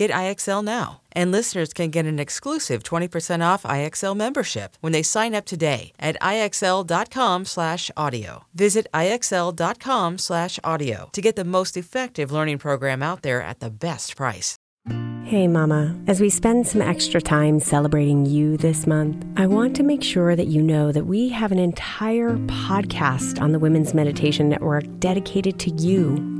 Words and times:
Get 0.00 0.10
IXL 0.12 0.64
now. 0.64 1.02
And 1.12 1.30
listeners 1.30 1.74
can 1.74 1.90
get 1.90 2.06
an 2.06 2.18
exclusive 2.18 2.82
20% 2.82 3.44
off 3.44 3.64
IXL 3.64 4.16
membership 4.16 4.78
when 4.80 4.94
they 4.94 5.02
sign 5.02 5.34
up 5.34 5.44
today 5.44 5.92
at 6.00 6.16
IXL.com/audio. 6.22 8.44
Visit 8.54 8.86
IXL.com/audio 8.94 11.10
to 11.12 11.20
get 11.20 11.36
the 11.36 11.44
most 11.44 11.76
effective 11.76 12.32
learning 12.32 12.56
program 12.56 13.02
out 13.02 13.20
there 13.20 13.42
at 13.42 13.60
the 13.60 13.68
best 13.68 14.16
price. 14.16 14.56
Hey, 15.24 15.46
Mama. 15.46 15.94
As 16.06 16.18
we 16.18 16.30
spend 16.30 16.66
some 16.66 16.80
extra 16.80 17.20
time 17.20 17.60
celebrating 17.60 18.24
you 18.24 18.56
this 18.56 18.86
month, 18.86 19.22
I 19.36 19.46
want 19.46 19.76
to 19.76 19.82
make 19.82 20.02
sure 20.02 20.34
that 20.34 20.46
you 20.46 20.62
know 20.62 20.92
that 20.92 21.04
we 21.04 21.28
have 21.28 21.52
an 21.52 21.58
entire 21.58 22.38
podcast 22.46 23.38
on 23.38 23.52
the 23.52 23.58
Women's 23.58 23.92
Meditation 23.92 24.48
Network 24.48 24.84
dedicated 24.98 25.58
to 25.58 25.70
you 25.72 26.39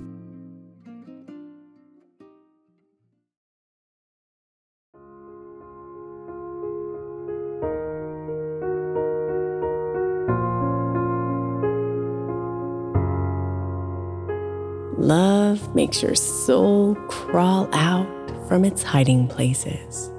Love 15.51 15.75
makes 15.75 16.01
your 16.01 16.15
soul 16.15 16.95
crawl 17.09 17.67
out 17.73 18.07
from 18.47 18.63
its 18.63 18.83
hiding 18.83 19.27
places. 19.27 20.09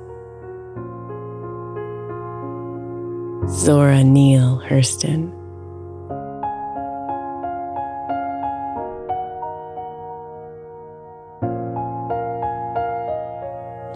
Zora 3.49 4.05
Neale 4.05 4.61
Hurston. 4.69 5.33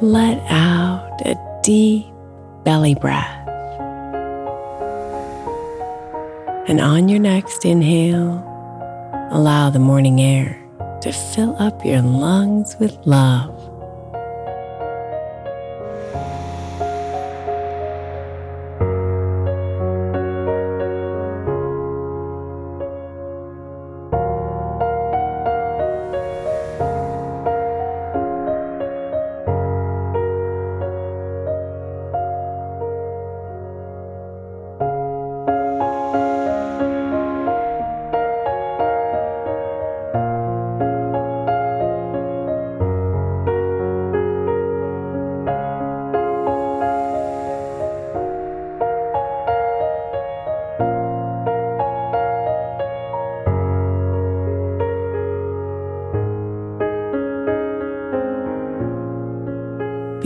Let 0.00 0.38
out 0.50 1.20
a 1.26 1.36
deep 1.62 2.06
belly 2.64 2.94
breath. 2.94 3.46
And 6.66 6.80
on 6.80 7.10
your 7.10 7.20
next 7.20 7.66
inhale, 7.66 8.42
allow 9.30 9.68
the 9.68 9.78
morning 9.78 10.22
air 10.22 10.65
to 11.06 11.12
fill 11.12 11.54
up 11.62 11.84
your 11.84 12.02
lungs 12.02 12.76
with 12.80 12.98
love. 13.06 13.75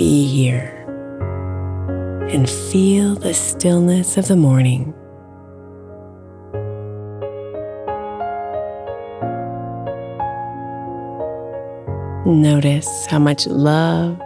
Be 0.00 0.26
here 0.26 0.86
and 2.30 2.48
feel 2.48 3.14
the 3.16 3.34
stillness 3.34 4.16
of 4.16 4.28
the 4.28 4.34
morning. 4.34 4.94
Notice 12.24 13.04
how 13.10 13.18
much 13.18 13.46
love 13.46 14.18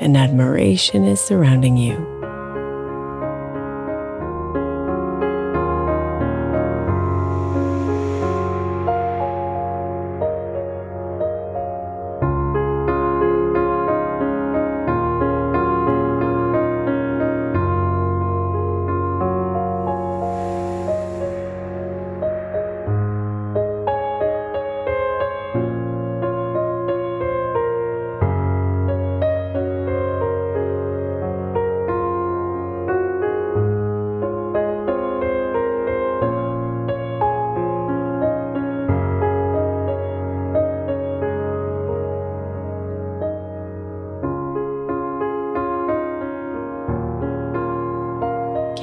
and 0.00 0.16
admiration 0.16 1.04
is 1.04 1.20
surrounding 1.20 1.76
you. 1.76 2.13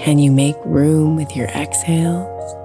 Can 0.01 0.18
you 0.18 0.31
make 0.31 0.56
room 0.65 1.15
with 1.15 1.36
your 1.36 1.45
exhales? 1.50 2.56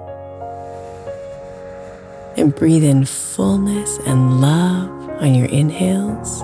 And 2.35 2.55
breathe 2.55 2.83
in 2.83 3.05
fullness 3.05 3.99
and 4.07 4.41
love 4.41 4.89
on 5.21 5.35
your 5.35 5.45
inhales. 5.45 6.41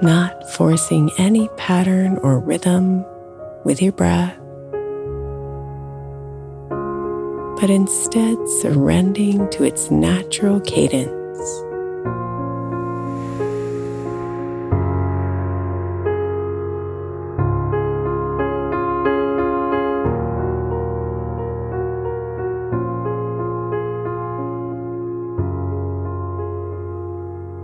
Not 0.00 0.50
forcing 0.52 1.10
any 1.18 1.48
pattern 1.58 2.16
or 2.22 2.38
rhythm 2.38 3.04
with 3.62 3.82
your 3.82 3.92
breath. 3.92 4.37
But 7.60 7.70
instead 7.70 8.36
surrendering 8.48 9.50
to 9.50 9.64
its 9.64 9.90
natural 9.90 10.60
cadence. 10.60 11.14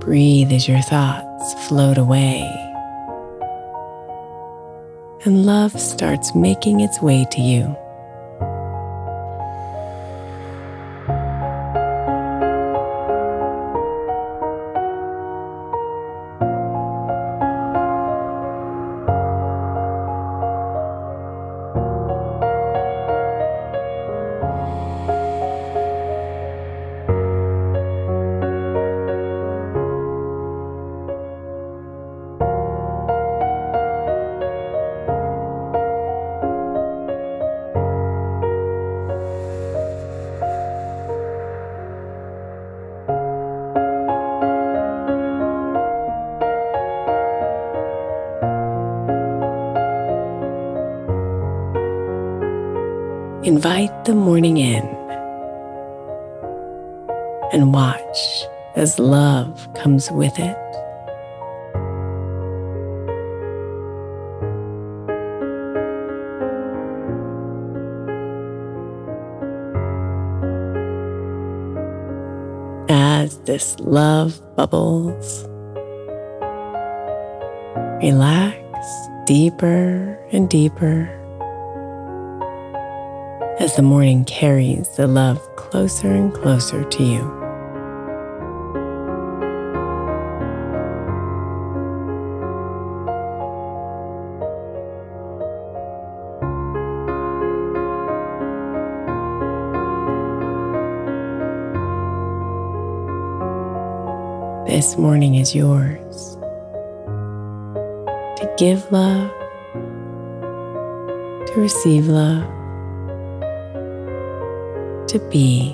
Breathe 0.01 0.53
as 0.53 0.67
your 0.67 0.83
thoughts 0.83 1.69
float 1.69 1.99
away. 1.99 2.43
And 5.25 5.47
love 5.47 5.81
starts 5.81 6.35
making 6.35 6.81
its 6.81 7.01
way 7.01 7.27
to 7.31 7.41
you. 7.41 7.84
Invite 53.45 54.07
the 54.07 54.15
morning 54.15 54.57
in 54.57 54.83
and 57.53 57.75
watch 57.75 58.47
as 58.75 58.99
love 58.99 59.69
comes 59.75 60.11
with 60.11 60.33
it. 60.39 60.57
As 72.89 73.37
this 73.41 73.79
love 73.81 74.41
bubbles, 74.57 75.45
relax 78.03 78.57
deeper 79.27 80.19
and 80.33 80.49
deeper 80.49 81.24
as 83.61 83.77
the 83.77 83.83
morning 83.83 84.25
carries 84.25 84.89
the 84.97 85.07
love 85.07 85.41
closer 85.55 86.09
and 86.09 86.35
closer 86.35 86.83
to 86.83 87.03
you. 87.05 87.23
This 104.67 104.99
morning 104.99 105.37
is 105.37 105.55
yours 105.55 106.37
to 108.37 108.55
give 108.59 108.91
love, 108.91 109.31
to 111.47 111.53
receive 111.57 112.09
love 112.09 112.64
to 115.15 115.21
be 115.31 115.73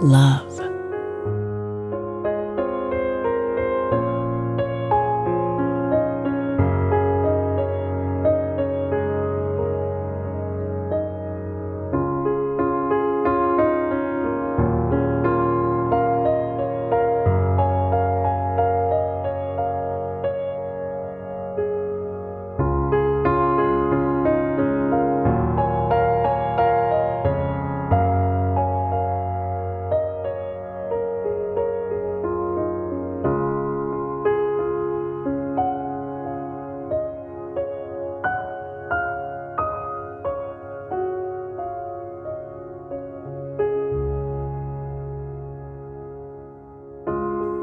love. 0.00 0.73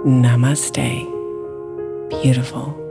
Namaste. 0.03 1.05
Beautiful. 2.10 2.90